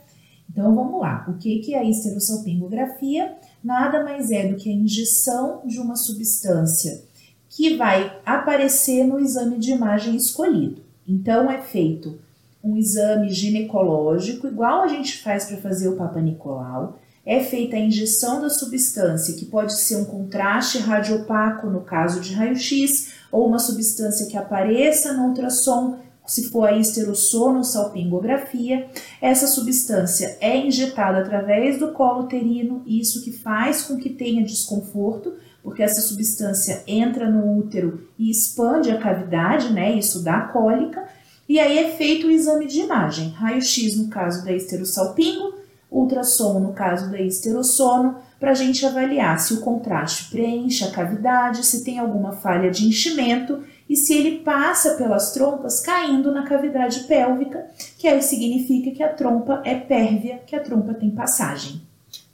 [0.51, 1.25] Então vamos lá.
[1.27, 3.35] O que é a esterossalpingografia?
[3.65, 7.03] Nada mais é do que a injeção de uma substância
[7.49, 10.83] que vai aparecer no exame de imagem escolhido.
[11.09, 12.19] Então é feito
[12.63, 17.81] um exame ginecológico, igual a gente faz para fazer o Papa Nicolau é feita a
[17.81, 23.59] injeção da substância, que pode ser um contraste radiopaco no caso de raio-x, ou uma
[23.59, 28.89] substância que apareça no ultrassom, se for a esterossono salpingografia,
[29.21, 35.35] essa substância é injetada através do colo uterino, isso que faz com que tenha desconforto,
[35.63, 39.97] porque essa substância entra no útero e expande a cavidade, né?
[39.97, 41.05] Isso dá cólica.
[41.49, 45.56] E aí é feito o exame de imagem, raio-x no caso da esterossalpingo,
[46.01, 51.65] ultrassom no caso da esterossono, para a gente avaliar se o contraste preenche a cavidade,
[51.65, 57.01] se tem alguma falha de enchimento e se ele passa pelas trompas caindo na cavidade
[57.05, 57.67] pélvica,
[57.97, 61.81] que aí significa que a trompa é pérvia, que a trompa tem passagem.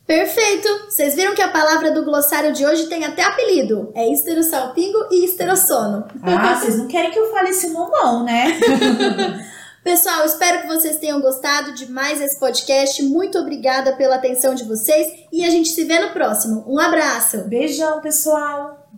[0.06, 0.68] Perfeito!
[0.88, 3.90] Vocês viram que a palavra do glossário de hoje tem até apelido.
[3.94, 6.04] É esterossalpingo e esterossono.
[6.22, 8.58] Ah, vocês não querem que eu fale esse não, né?
[9.82, 13.02] Pessoal, espero que vocês tenham gostado de mais esse podcast.
[13.02, 16.64] Muito obrigada pela atenção de vocês e a gente se vê no próximo.
[16.68, 17.48] Um abraço!
[17.48, 18.88] Beijão, pessoal!